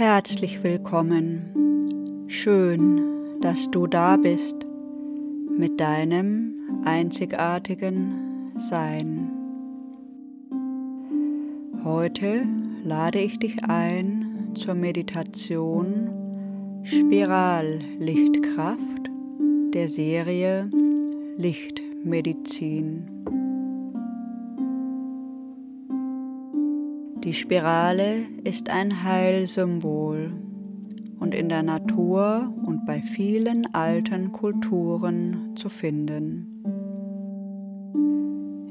Herzlich 0.00 0.64
willkommen. 0.64 2.24
Schön, 2.26 3.38
dass 3.42 3.70
du 3.70 3.86
da 3.86 4.16
bist 4.16 4.56
mit 5.58 5.78
deinem 5.78 6.80
einzigartigen 6.86 8.50
Sein. 8.56 9.30
Heute 11.84 12.46
lade 12.82 13.18
ich 13.18 13.38
dich 13.40 13.62
ein 13.64 14.52
zur 14.54 14.74
Meditation 14.74 16.08
Spirallichtkraft 16.82 19.10
der 19.74 19.90
Serie 19.90 20.70
Lichtmedizin. 21.36 23.19
Die 27.22 27.34
Spirale 27.34 28.24
ist 28.44 28.70
ein 28.70 29.04
Heilsymbol 29.04 30.32
und 31.18 31.34
in 31.34 31.50
der 31.50 31.62
Natur 31.62 32.50
und 32.64 32.86
bei 32.86 33.02
vielen 33.02 33.74
alten 33.74 34.32
Kulturen 34.32 35.54
zu 35.54 35.68
finden. 35.68 36.46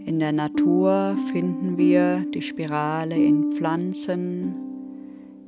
In 0.04 0.18
der 0.18 0.32
Natur 0.32 1.16
finden 1.32 1.78
wir 1.78 2.26
die 2.34 2.42
Spirale 2.42 3.16
in 3.16 3.52
Pflanzen, 3.52 4.56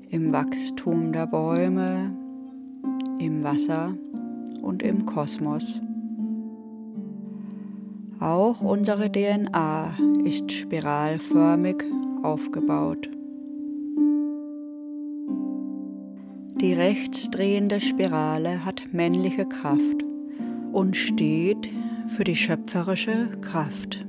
im 0.10 0.32
Wachstum 0.32 1.12
der 1.12 1.26
Bäume, 1.26 2.16
im 3.18 3.44
Wasser 3.44 3.96
und 4.62 4.84
im 4.84 5.08
Kosmos. 5.08 5.82
Auch 8.20 8.62
unsere 8.62 9.12
DNA 9.12 9.98
ist 10.24 10.52
spiralförmig 10.52 11.84
aufgebaut. 12.24 13.10
Die 16.62 16.74
rechtsdrehende 16.74 17.80
Spirale 17.80 18.64
hat 18.64 18.84
männliche 18.92 19.46
Kraft 19.46 20.04
und 20.72 20.96
steht 20.96 21.70
für 22.08 22.24
die 22.24 22.36
schöpferische 22.36 23.30
Kraft. 23.42 24.06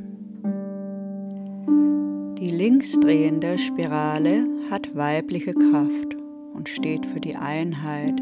Die 2.38 2.50
linksdrehende 2.50 3.56
Spirale 3.56 4.46
hat 4.70 4.94
weibliche 4.94 5.54
Kraft 5.54 6.16
und 6.54 6.68
steht 6.68 7.06
für 7.06 7.20
die 7.20 7.36
Einheit. 7.36 8.20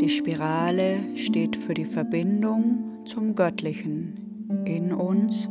Die 0.00 0.08
Spirale 0.08 1.00
steht 1.14 1.56
für 1.56 1.74
die 1.74 1.84
Verbindung 1.84 3.04
zum 3.04 3.36
Göttlichen 3.36 4.64
in 4.64 4.92
uns 4.92 5.48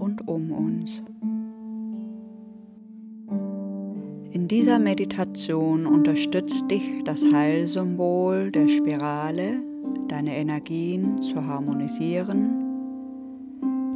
und 0.00 0.26
um 0.26 0.50
uns. 0.50 1.02
In 4.32 4.48
dieser 4.48 4.78
Meditation 4.78 5.86
unterstützt 5.86 6.70
dich 6.70 6.82
das 7.04 7.22
Heilsymbol 7.32 8.50
der 8.50 8.68
Spirale, 8.68 9.62
deine 10.08 10.36
Energien 10.36 11.22
zu 11.22 11.44
harmonisieren, 11.44 12.50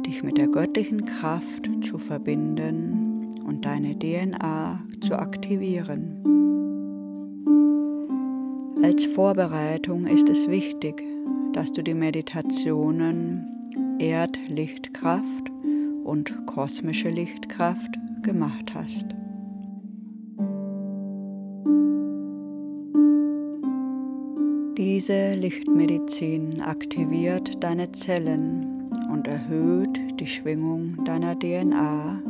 dich 0.05 0.23
mit 0.23 0.37
der 0.37 0.47
göttlichen 0.47 1.05
Kraft 1.05 1.69
zu 1.83 1.97
verbinden 1.97 3.33
und 3.45 3.65
deine 3.65 3.97
DNA 3.97 4.79
zu 5.01 5.17
aktivieren. 5.17 6.21
Als 8.83 9.05
Vorbereitung 9.05 10.05
ist 10.05 10.29
es 10.29 10.47
wichtig, 10.47 11.03
dass 11.53 11.71
du 11.71 11.81
die 11.81 11.93
Meditationen 11.93 13.47
Erdlichtkraft 13.99 15.54
und 16.05 16.45
kosmische 16.45 17.09
Lichtkraft 17.09 17.97
gemacht 18.21 18.73
hast. 18.73 19.05
Diese 24.77 25.33
Lichtmedizin 25.35 26.61
aktiviert 26.61 27.63
deine 27.63 27.91
Zellen 27.91 28.91
und 29.11 29.27
erhöht 29.27 29.99
die 30.19 30.27
Schwingung 30.27 31.03
deiner 31.05 31.37
DNA, 31.37 32.21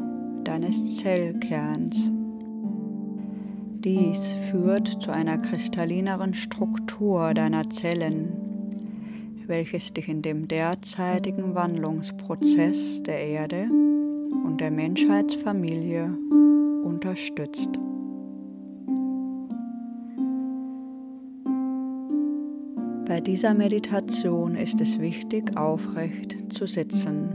deines 0.44 0.98
Zellkerns. 0.98 2.12
Dies 3.84 4.34
führt 4.50 4.88
zu 5.02 5.12
einer 5.12 5.38
kristallineren 5.38 6.34
Struktur 6.34 7.34
deiner 7.34 7.70
Zellen 7.70 8.45
welches 9.48 9.94
dich 9.94 10.08
in 10.08 10.22
dem 10.22 10.48
derzeitigen 10.48 11.56
Wandlungsprozess 11.56 13.04
der 13.04 13.20
Erde 13.20 13.68
und 14.46 14.58
der 14.60 14.72
Menschheitsfamilie 14.72 16.18
unterstützt. 16.84 17.70
Bei 23.08 23.22
dieser 23.22 23.54
Meditation 23.54 24.56
ist 24.56 24.82
es 24.82 25.00
wichtig, 25.00 25.56
aufrecht 25.56 26.52
zu 26.52 26.66
sitzen. 26.66 27.30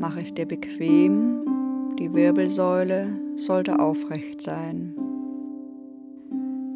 Mach 0.00 0.16
es 0.16 0.32
dir 0.32 0.46
bequem, 0.46 1.44
die 1.98 2.12
Wirbelsäule 2.12 3.20
sollte 3.36 3.78
aufrecht 3.78 4.40
sein. 4.40 4.94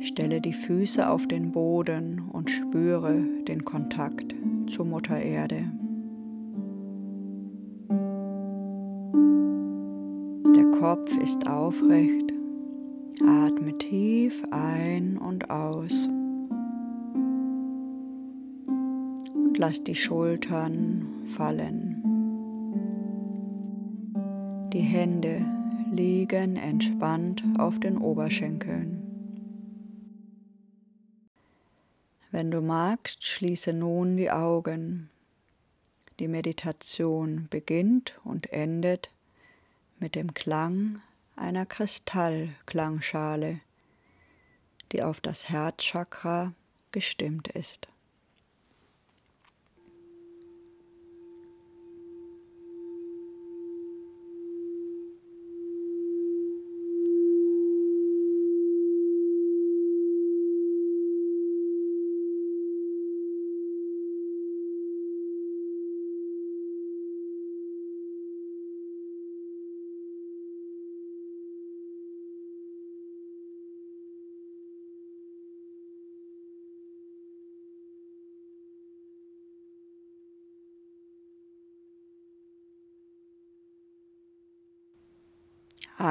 Stelle 0.00 0.40
die 0.40 0.52
Füße 0.52 1.08
auf 1.08 1.26
den 1.26 1.50
Boden 1.52 2.22
und 2.32 2.50
spüre 2.50 3.20
den 3.48 3.64
Kontakt 3.64 4.34
zu 4.68 4.84
Mutter 4.84 5.20
Erde. 5.20 5.64
Der 10.54 10.70
Kopf 10.78 11.16
ist 11.18 11.48
aufrecht. 11.48 12.32
Atme 13.20 13.76
tief 13.78 14.44
ein 14.52 15.18
und 15.18 15.50
aus. 15.50 16.08
Und 19.34 19.58
lass 19.58 19.82
die 19.82 19.96
Schultern 19.96 21.06
fallen. 21.24 21.96
Die 24.72 24.78
Hände 24.78 25.44
liegen 25.90 26.56
entspannt 26.56 27.42
auf 27.58 27.80
den 27.80 27.98
Oberschenkeln. 27.98 29.07
Wenn 32.38 32.52
du 32.52 32.60
magst, 32.60 33.26
schließe 33.26 33.72
nun 33.72 34.16
die 34.16 34.30
Augen. 34.30 35.10
Die 36.20 36.28
Meditation 36.28 37.48
beginnt 37.50 38.16
und 38.22 38.52
endet 38.52 39.10
mit 39.98 40.14
dem 40.14 40.34
Klang 40.34 41.02
einer 41.34 41.66
Kristallklangschale, 41.66 43.58
die 44.92 45.02
auf 45.02 45.20
das 45.20 45.48
Herzchakra 45.48 46.52
gestimmt 46.92 47.48
ist. 47.48 47.88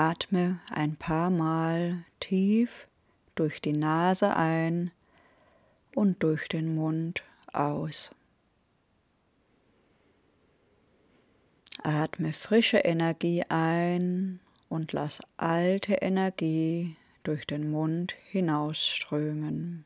Atme 0.10 0.62
ein 0.72 0.96
paar 0.96 1.30
Mal 1.30 2.06
tief 2.22 2.88
durch 3.36 3.60
die 3.60 3.74
Nase 3.74 4.38
ein 4.38 4.92
und 5.96 6.24
durch 6.24 6.48
den 6.48 6.76
Mund 6.76 7.24
aus. 7.52 8.12
Atme 11.84 12.32
frische 12.32 12.78
Energie 12.78 13.44
ein 13.50 14.40
und 14.70 14.94
lass 14.94 15.20
alte 15.36 15.96
Energie 15.96 16.96
durch 17.24 17.46
den 17.46 17.70
Mund 17.70 18.16
hinausströmen. 18.32 19.84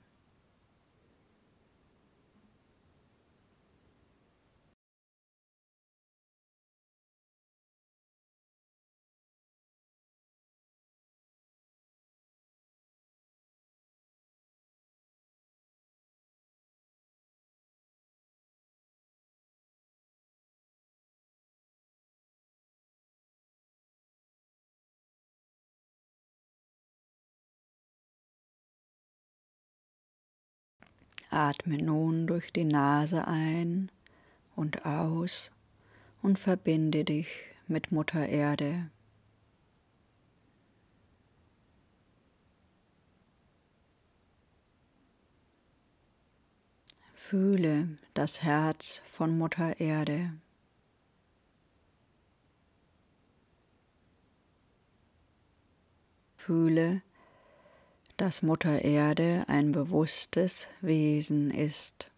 Atme 31.32 31.78
nun 31.78 32.28
durch 32.28 32.52
die 32.52 32.66
Nase 32.66 33.28
ein 33.28 33.90
und 34.56 34.86
aus 34.86 35.52
und 36.22 36.38
verbinde 36.38 37.06
dich 37.06 37.28
mit 37.68 37.92
Mutter 37.92 38.28
Erde. 38.28 38.90
Fühle 47.14 47.98
das 48.14 48.44
Herz 48.44 49.02
von 49.06 49.38
Mutter 49.38 49.80
Erde. 49.80 50.34
Fühle, 56.36 57.02
dass 58.22 58.44
Mutter 58.44 58.84
Erde 58.84 59.46
ein 59.48 59.72
bewusstes 59.72 60.68
Wesen 60.82 61.50
ist. 61.50 62.12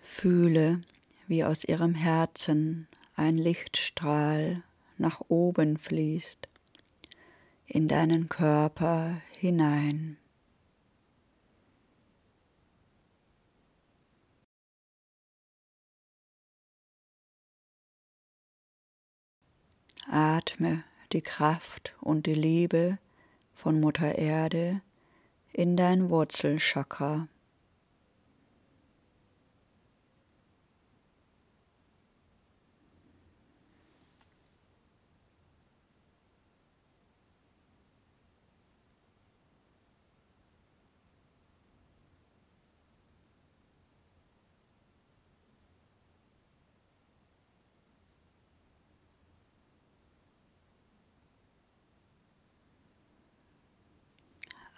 Fühle, 0.00 0.80
wie 1.28 1.44
aus 1.44 1.62
ihrem 1.62 1.94
Herzen 1.94 2.88
ein 3.14 3.38
Lichtstrahl 3.38 4.64
nach 4.98 5.20
oben 5.28 5.76
fließt, 5.76 6.48
in 7.66 7.86
deinen 7.86 8.28
Körper 8.28 9.22
hinein. 9.38 10.16
Atme 20.10 20.84
die 21.12 21.22
Kraft 21.22 21.94
und 22.00 22.26
die 22.26 22.34
Liebe 22.34 22.98
von 23.54 23.80
Mutter 23.80 24.16
Erde 24.16 24.80
in 25.52 25.76
dein 25.76 26.08
Wurzelchakra. 26.08 27.28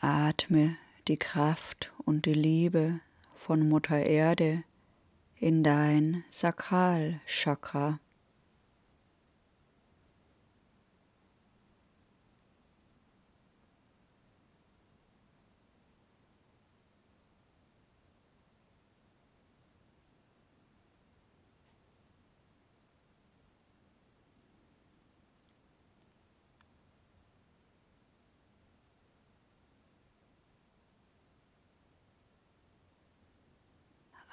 Atme 0.06 0.76
die 1.08 1.16
Kraft 1.16 1.90
und 2.04 2.26
die 2.26 2.34
Liebe 2.34 3.00
von 3.34 3.66
Mutter 3.66 4.04
Erde 4.04 4.62
in 5.40 5.64
dein 5.64 6.24
Sakralchakra. 6.30 8.00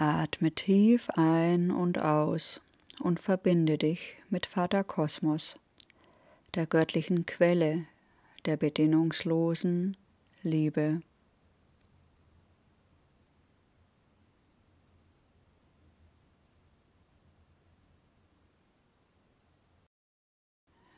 Atme 0.01 0.49
tief 0.49 1.11
ein 1.11 1.69
und 1.69 1.99
aus 1.99 2.59
und 3.01 3.19
verbinde 3.19 3.77
dich 3.77 4.15
mit 4.31 4.47
Vater 4.47 4.83
Kosmos, 4.83 5.59
der 6.55 6.65
göttlichen 6.65 7.27
Quelle 7.27 7.85
der 8.45 8.57
bedingungslosen 8.57 9.95
Liebe. 10.41 11.03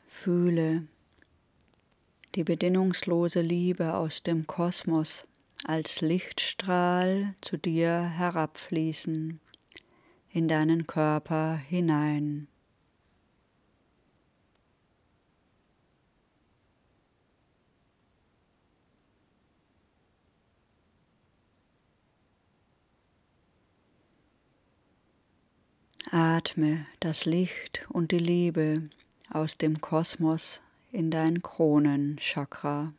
Fühle 0.06 0.88
die 2.36 2.44
bedingungslose 2.44 3.42
Liebe 3.42 3.92
aus 3.92 4.22
dem 4.22 4.46
Kosmos 4.46 5.26
als 5.64 6.02
Lichtstrahl 6.02 7.34
zu 7.40 7.56
dir 7.56 8.00
herabfließen, 8.00 9.40
in 10.30 10.48
deinen 10.48 10.86
Körper 10.86 11.56
hinein. 11.56 12.48
Atme 26.10 26.86
das 27.00 27.24
Licht 27.24 27.86
und 27.88 28.12
die 28.12 28.18
Liebe 28.18 28.90
aus 29.30 29.56
dem 29.56 29.80
Kosmos 29.80 30.60
in 30.92 31.10
dein 31.10 31.42
Kronenchakra. 31.42 32.92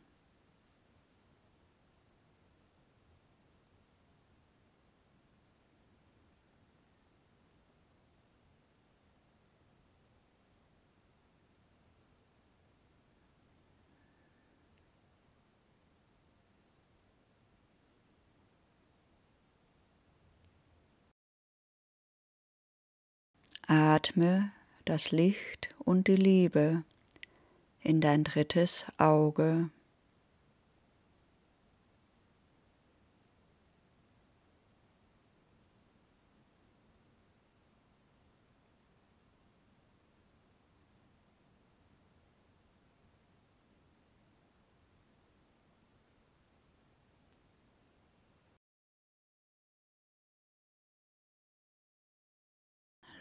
Atme 23.68 24.52
das 24.84 25.10
Licht 25.10 25.74
und 25.78 26.06
die 26.06 26.14
Liebe 26.14 26.84
in 27.82 28.00
dein 28.00 28.22
drittes 28.22 28.86
Auge. 28.96 29.70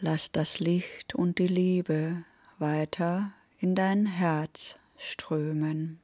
Lass 0.07 0.31
das 0.31 0.59
Licht 0.59 1.15
und 1.15 1.39
die 1.39 1.47
Liebe 1.47 2.25
weiter 2.59 3.33
in 3.57 3.73
dein 3.73 4.05
Herz 4.05 4.77
strömen. 4.97 5.99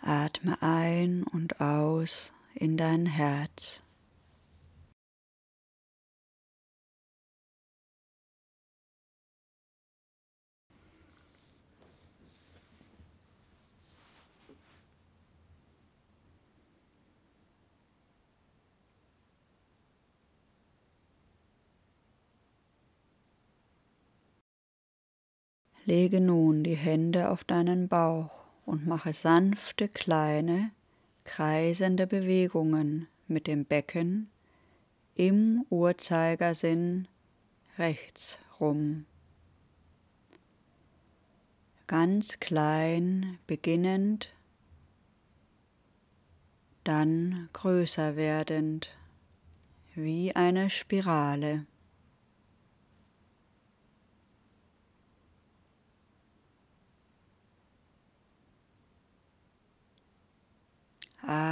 Atme 0.00 0.62
ein 0.62 1.24
und 1.24 1.60
aus 1.60 2.32
in 2.54 2.76
dein 2.76 3.06
Herz. 3.06 3.82
Lege 25.86 26.20
nun 26.20 26.64
die 26.64 26.74
Hände 26.76 27.30
auf 27.30 27.44
deinen 27.44 27.86
Bauch 27.86 28.44
und 28.64 28.86
mache 28.86 29.12
sanfte, 29.12 29.88
kleine, 29.88 30.72
kreisende 31.22 32.06
Bewegungen 32.08 33.06
mit 33.28 33.46
dem 33.46 33.64
Becken 33.64 34.28
im 35.14 35.64
Uhrzeigersinn 35.70 37.06
rechts 37.78 38.38
rum. 38.58 39.06
ganz 41.86 42.40
klein 42.40 43.38
beginnend, 43.46 44.32
dann 46.82 47.48
größer 47.52 48.16
werdend, 48.16 48.96
wie 49.94 50.34
eine 50.34 50.68
Spirale. 50.68 51.66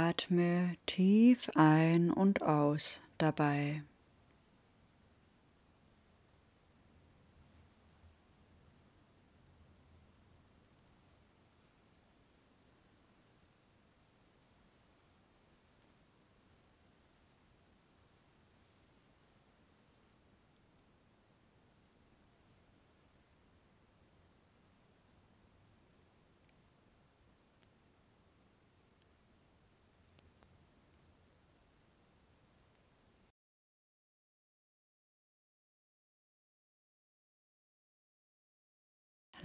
Atme 0.07 0.75
tief 0.85 1.49
ein 1.55 2.11
und 2.11 2.43
aus 2.43 2.99
dabei. 3.17 3.81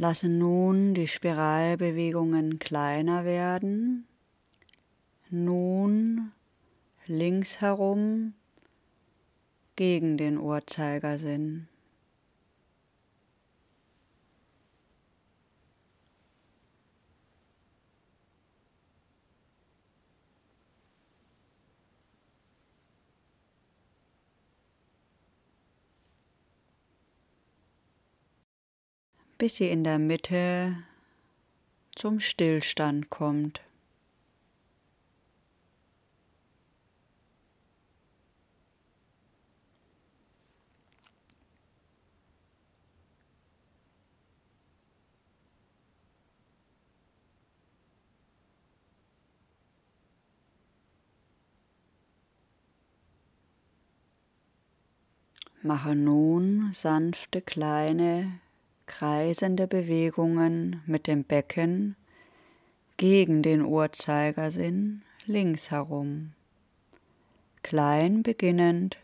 Lasse 0.00 0.30
nun 0.30 0.94
die 0.94 1.08
Spiralbewegungen 1.08 2.58
kleiner 2.58 3.26
werden. 3.26 4.06
Nun 5.28 6.32
links 7.04 7.60
herum 7.60 8.32
gegen 9.76 10.16
den 10.16 10.38
Uhrzeigersinn. 10.38 11.68
Bis 29.40 29.56
sie 29.56 29.70
in 29.70 29.84
der 29.84 29.98
Mitte 29.98 30.76
zum 31.96 32.20
Stillstand 32.20 33.08
kommt. 33.08 33.62
Mache 55.62 55.94
nun 55.94 56.74
sanfte 56.74 57.40
kleine 57.40 58.38
kreisende 58.90 59.68
Bewegungen 59.68 60.82
mit 60.84 61.06
dem 61.06 61.22
Becken 61.22 61.94
gegen 62.96 63.40
den 63.40 63.62
Uhrzeigersinn 63.62 65.02
links 65.26 65.70
herum. 65.70 66.32
Klein 67.62 68.24
beginnend, 68.24 68.98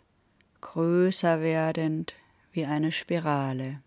größer 0.60 1.40
werdend 1.40 2.16
wie 2.50 2.66
eine 2.66 2.90
Spirale. 2.90 3.80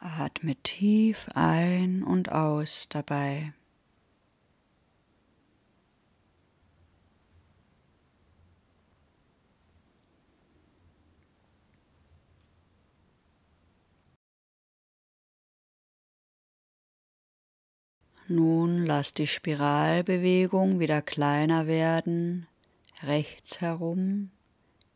Atme 0.00 0.56
tief 0.56 1.28
ein 1.34 2.02
und 2.02 2.32
aus 2.32 2.86
dabei. 2.88 3.52
Nun 18.30 18.84
lass 18.84 19.14
die 19.14 19.26
Spiralbewegung 19.26 20.80
wieder 20.80 21.00
kleiner 21.00 21.66
werden, 21.66 22.46
rechts 23.02 23.62
herum 23.62 24.30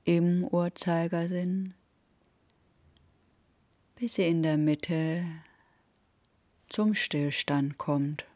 im 0.04 0.44
Uhrzeigersinn, 0.44 1.72
bis 3.96 4.16
sie 4.16 4.28
in 4.28 4.42
der 4.42 4.58
Mitte 4.58 5.24
zum 6.68 6.94
Stillstand 6.94 7.78
kommt. 7.78 8.26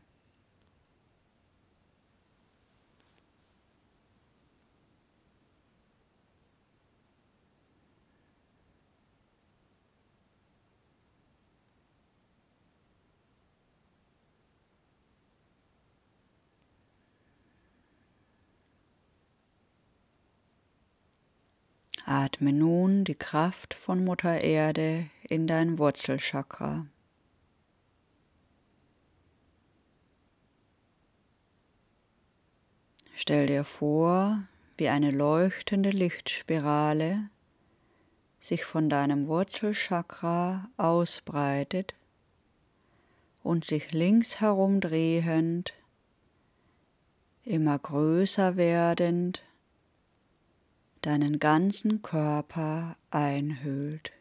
Atme 22.09 22.53
nun 22.53 23.03
die 23.03 23.17
Kraft 23.17 23.75
von 23.75 24.05
Mutter 24.05 24.41
Erde 24.41 25.11
in 25.29 25.49
dein 25.49 25.77
Wurzelchakra. 25.77 26.87
Stell 33.13 33.49
dir 33.49 33.65
vor, 33.65 34.45
wie 34.77 34.89
eine 34.89 35.11
leuchtende 35.11 35.91
Lichtspirale 35.91 37.29
sich 38.39 38.65
von 38.65 38.89
deinem 38.89 39.27
Wurzelchakra 39.27 40.71
ausbreitet 40.77 41.97
und 43.43 43.65
sich 43.65 43.91
links 43.91 44.41
herum 44.41 44.81
drehend, 44.81 45.75
immer 47.43 47.77
größer 47.77 48.57
werdend 48.57 49.43
deinen 51.07 51.39
ganzen 51.39 52.03
Körper 52.03 52.97
einhüllt. 53.11 54.13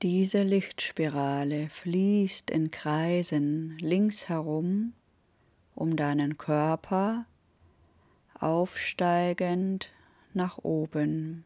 Diese 0.00 0.42
Lichtspirale 0.42 1.68
fließt 1.68 2.50
in 2.50 2.70
Kreisen 2.70 3.76
links 3.78 4.30
herum 4.30 4.94
um 5.74 5.96
deinen 5.96 6.38
Körper, 6.38 7.26
aufsteigend 8.34 9.92
nach 10.32 10.58
oben. 10.58 11.44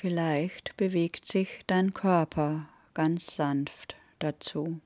Vielleicht 0.00 0.76
bewegt 0.76 1.26
sich 1.26 1.48
dein 1.66 1.92
Körper 1.92 2.68
ganz 2.94 3.34
sanft 3.34 3.96
dazu. 4.20 4.80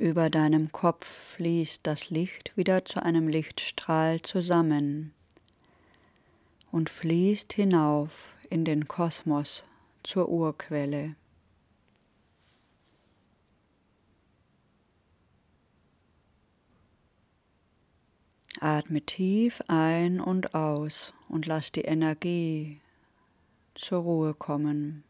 Über 0.00 0.30
deinem 0.30 0.72
Kopf 0.72 1.04
fließt 1.04 1.80
das 1.82 2.08
Licht 2.08 2.56
wieder 2.56 2.86
zu 2.86 3.02
einem 3.02 3.28
Lichtstrahl 3.28 4.22
zusammen, 4.22 5.12
und 6.72 6.88
fließt 6.88 7.52
hinauf 7.52 8.34
in 8.48 8.64
den 8.64 8.88
Kosmos 8.88 9.62
zur 10.02 10.30
Urquelle. 10.30 11.16
Atme 18.58 19.02
tief 19.02 19.60
ein 19.68 20.18
und 20.18 20.54
aus 20.54 21.12
und 21.28 21.44
lass 21.44 21.72
die 21.72 21.82
Energie 21.82 22.80
zur 23.74 23.98
Ruhe 23.98 24.32
kommen. 24.32 25.04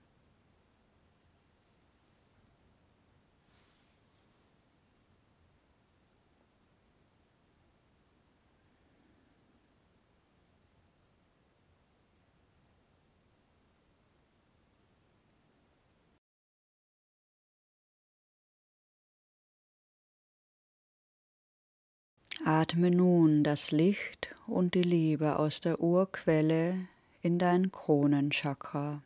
Atme 22.45 22.91
nun 22.91 23.45
das 23.45 23.71
Licht 23.71 24.35
und 24.47 24.75
die 24.75 24.83
Liebe 24.83 25.39
aus 25.39 25.61
der 25.61 25.81
Urquelle 25.81 26.89
in 27.21 27.39
dein 27.39 27.71
Kronenchakra. 27.71 29.03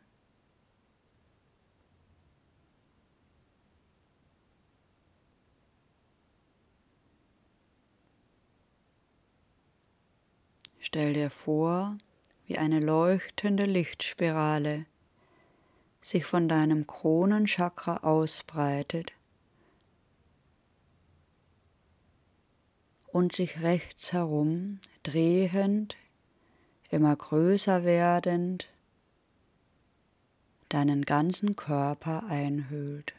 Stell 10.79 11.13
dir 11.13 11.29
vor, 11.29 11.97
wie 12.47 12.57
eine 12.57 12.79
leuchtende 12.79 13.65
Lichtspirale 13.65 14.85
sich 16.01 16.25
von 16.25 16.47
deinem 16.47 16.87
Kronenchakra 16.87 17.97
ausbreitet 17.97 19.11
und 23.15 23.33
sich 23.33 23.61
rechts 23.61 24.11
herum 24.11 24.81
drehend, 25.03 25.95
immer 26.89 27.15
größer 27.15 27.85
werdend, 27.85 28.67
deinen 30.67 31.05
ganzen 31.05 31.55
Körper 31.55 32.25
einhüllt. 32.27 33.13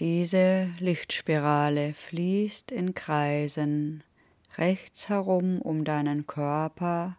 Diese 0.00 0.74
Lichtspirale 0.80 1.94
fließt 1.94 2.72
in 2.72 2.94
Kreisen 2.94 4.02
rechts 4.58 5.08
herum 5.08 5.62
um 5.62 5.84
deinen 5.84 6.26
Körper 6.26 7.18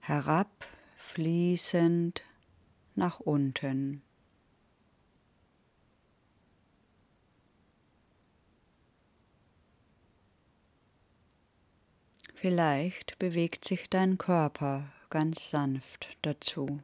herab 0.00 0.66
fließend 1.10 2.22
nach 2.94 3.18
unten. 3.18 4.02
Vielleicht 12.34 13.18
bewegt 13.18 13.64
sich 13.64 13.90
dein 13.90 14.18
Körper 14.18 14.92
ganz 15.10 15.50
sanft 15.50 16.16
dazu. 16.22 16.80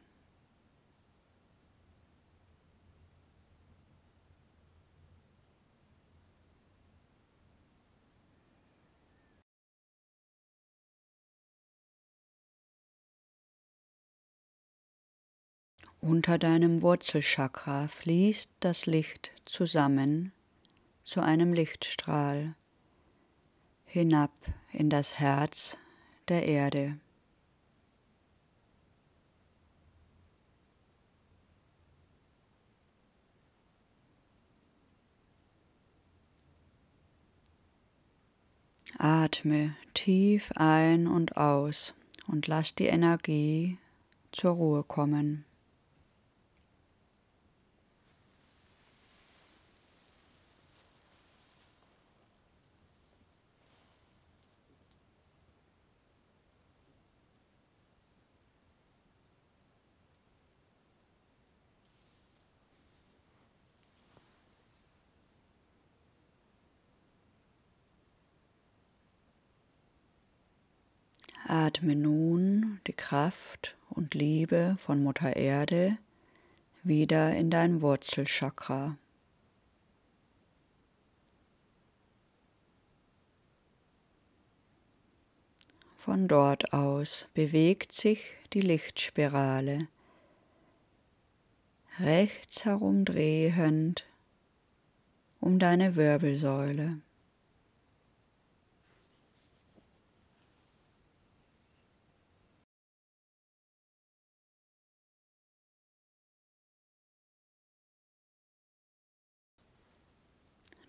Unter 16.09 16.39
deinem 16.39 16.83
Wurzelchakra 16.83 17.89
fließt 17.89 18.49
das 18.61 18.87
Licht 18.87 19.33
zusammen 19.45 20.31
zu 21.03 21.21
einem 21.21 21.53
Lichtstrahl 21.53 22.55
hinab 23.87 24.31
in 24.73 24.89
das 24.89 25.19
Herz 25.19 25.77
der 26.29 26.47
Erde. 26.47 27.01
Atme 38.97 39.75
tief 39.93 40.53
ein 40.55 41.09
und 41.09 41.37
aus 41.37 41.95
und 42.29 42.47
lass 42.47 42.77
die 42.77 42.87
Energie 42.87 43.79
zur 44.31 44.53
Ruhe 44.53 44.85
kommen. 44.85 45.45
Atme 71.59 71.97
nun 71.97 72.83
die 72.87 72.93
Kraft 72.93 73.79
und 73.89 74.13
Liebe 74.13 74.77
von 74.79 75.03
Mutter 75.03 75.37
Erde 75.37 75.97
wieder 76.83 77.35
in 77.35 77.51
dein 77.51 77.81
Wurzelchakra. 77.81 78.99
Von 85.97 86.29
dort 86.29 86.75
aus 86.75 87.27
bewegt 87.33 87.93
sich 87.93 88.21
die 88.53 88.61
Lichtspirale 88.61 89.89
rechts 92.01 92.67
herumdrehend 92.67 94.05
um 95.41 95.59
deine 95.59 95.97
Wirbelsäule. 95.97 97.01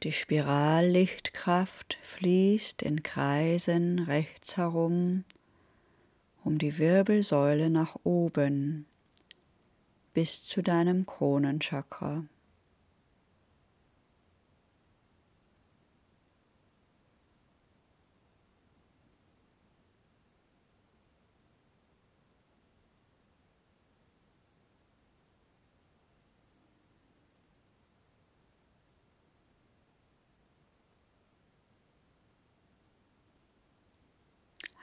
Die 0.03 0.11
Spirallichtkraft 0.11 1.97
fließt 2.03 2.83
in 2.83 3.03
Kreisen 3.03 3.99
rechts 3.99 4.57
herum 4.57 5.23
um 6.47 6.57
die 6.57 6.77
Wirbelsäule 6.77 7.69
nach 7.69 7.97
oben 8.05 8.85
bis 10.13 10.45
zu 10.45 10.63
deinem 10.63 11.05
Kronenchakra. 11.05 12.23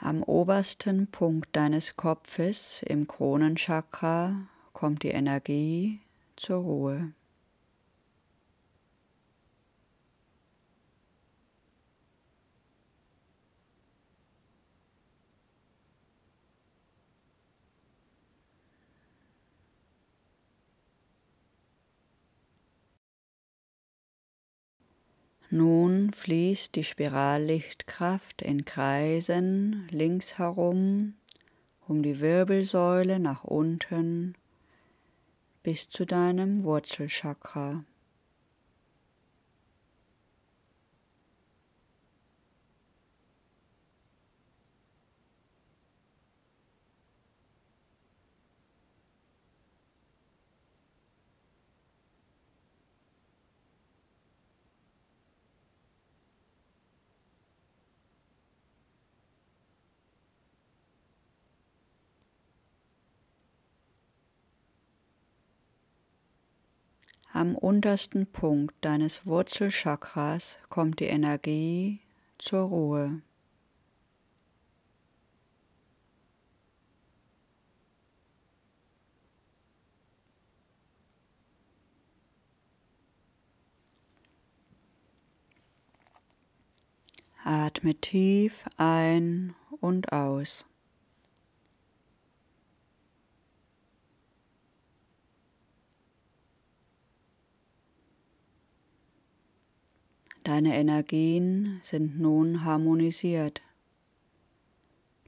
Am 0.04 0.22
obersten 0.22 1.06
Punkt 1.06 1.56
deines 1.56 1.96
Kopfes 1.96 2.82
im 2.82 3.08
Kronenchakra 3.08 4.36
kommt 4.74 5.02
die 5.02 5.08
Energie 5.08 5.98
zur 6.36 6.58
Ruhe. 6.58 7.12
Nun 25.56 26.10
fließt 26.10 26.74
die 26.74 26.82
Spirallichtkraft 26.82 28.42
in 28.42 28.64
Kreisen 28.64 29.86
links 29.88 30.36
herum 30.36 31.14
um 31.86 32.02
die 32.02 32.18
Wirbelsäule 32.18 33.20
nach 33.20 33.44
unten 33.44 34.34
bis 35.62 35.88
zu 35.88 36.06
deinem 36.06 36.64
Wurzelchakra. 36.64 37.84
Am 67.44 67.56
untersten 67.56 68.26
Punkt 68.26 68.74
deines 68.80 69.26
Wurzelchakras 69.26 70.58
kommt 70.70 70.98
die 70.98 71.04
Energie 71.04 72.00
zur 72.38 72.62
Ruhe. 72.62 73.20
Atme 87.44 87.94
tief 87.96 88.64
ein 88.78 89.54
und 89.82 90.12
aus. 90.14 90.64
Deine 100.44 100.76
Energien 100.76 101.80
sind 101.82 102.20
nun 102.20 102.64
harmonisiert. 102.64 103.62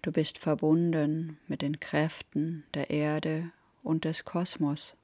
Du 0.02 0.12
bist 0.12 0.37
verbunden 0.37 1.38
mit 1.48 1.62
den 1.62 1.81
Kräften 1.81 2.64
der 2.74 2.90
Erde 2.90 3.50
und 3.83 4.05
des 4.05 4.26
Kosmos. 4.26 4.94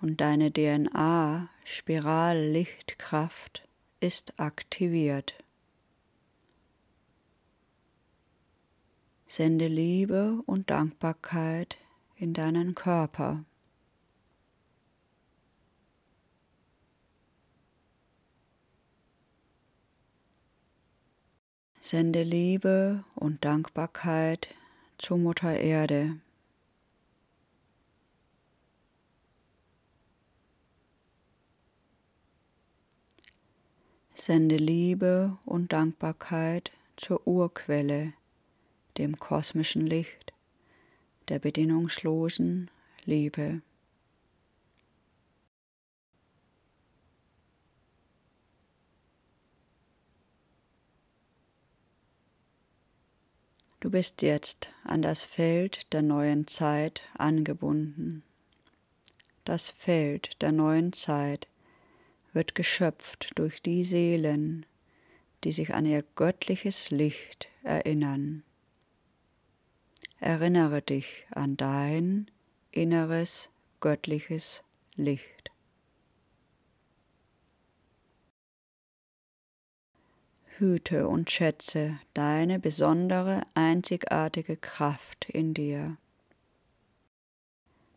Und 0.00 0.22
deine 0.22 0.50
DNA 0.50 1.50
Spirallichtkraft 1.64 3.68
ist 4.00 4.40
aktiviert. 4.40 5.34
Sende 9.28 9.68
Liebe 9.68 10.40
und 10.46 10.70
Dankbarkeit 10.70 11.76
in 12.16 12.32
deinen 12.32 12.74
Körper. 12.74 13.44
Sende 21.94 22.24
Liebe 22.24 23.04
und 23.14 23.44
Dankbarkeit 23.44 24.52
zu 24.98 25.16
Mutter 25.16 25.56
Erde. 25.56 26.18
Sende 34.12 34.56
Liebe 34.56 35.38
und 35.44 35.72
Dankbarkeit 35.72 36.72
zur 36.96 37.24
Urquelle, 37.28 38.12
dem 38.98 39.20
kosmischen 39.20 39.86
Licht, 39.86 40.32
der 41.28 41.38
bedingungslosen 41.38 42.72
Liebe. 43.04 43.62
Du 53.84 53.90
bist 53.90 54.22
jetzt 54.22 54.70
an 54.84 55.02
das 55.02 55.24
Feld 55.24 55.92
der 55.92 56.00
neuen 56.00 56.46
Zeit 56.46 57.02
angebunden. 57.18 58.22
Das 59.44 59.68
Feld 59.68 60.40
der 60.40 60.52
neuen 60.52 60.94
Zeit 60.94 61.48
wird 62.32 62.54
geschöpft 62.54 63.32
durch 63.34 63.60
die 63.60 63.84
Seelen, 63.84 64.64
die 65.44 65.52
sich 65.52 65.74
an 65.74 65.84
ihr 65.84 66.02
göttliches 66.16 66.90
Licht 66.90 67.50
erinnern. 67.62 68.42
Erinnere 70.18 70.80
dich 70.80 71.26
an 71.32 71.58
dein 71.58 72.30
inneres 72.70 73.50
göttliches 73.80 74.64
Licht. 74.94 75.50
Hüte 80.58 81.08
und 81.08 81.30
schätze 81.30 81.98
deine 82.14 82.58
besondere, 82.58 83.42
einzigartige 83.54 84.56
Kraft 84.56 85.28
in 85.28 85.54
dir. 85.54 85.96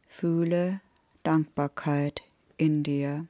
Fühle 0.08 0.82
Dankbarkeit 1.24 2.22
in 2.58 2.84
dir. 2.84 3.28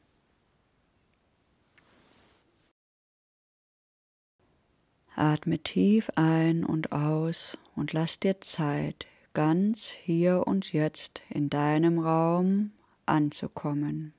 Atme 5.15 5.57
tief 5.57 6.11
ein 6.15 6.63
und 6.63 6.91
aus 6.91 7.57
und 7.75 7.91
lass 7.91 8.19
dir 8.19 8.39
Zeit, 8.39 9.07
ganz 9.33 9.89
hier 9.89 10.45
und 10.45 10.71
jetzt 10.73 11.23
in 11.29 11.49
deinem 11.49 11.97
Raum 11.97 12.71
anzukommen. 13.07 14.13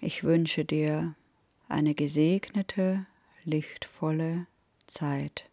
Ich 0.00 0.22
wünsche 0.22 0.64
dir 0.64 1.16
eine 1.68 1.94
gesegnete, 1.94 3.06
lichtvolle 3.44 4.46
Zeit. 4.86 5.48